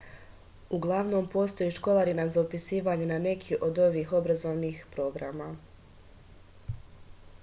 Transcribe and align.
uglavnom 0.77 1.27
postoji 1.33 1.73
školarina 1.75 2.25
za 2.35 2.43
upisivanje 2.45 3.09
na 3.13 3.19
neki 3.25 3.59
od 3.67 3.77
ovih 3.83 4.13
obrazovnih 4.21 4.81
programa 4.97 5.51